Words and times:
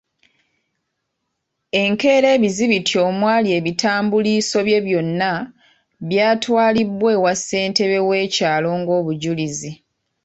Enkeera 1.83 2.27
ebizibiti 2.37 2.95
omwali 3.07 3.49
ebitambuliiso 3.57 4.57
bye 4.67 4.79
byonna 4.85 5.31
byatwalibwa 6.07 7.09
ewa 7.17 7.33
ssentebe 7.39 7.97
w'ekyalo 8.07 8.69
ng'obujulizi. 8.79 9.71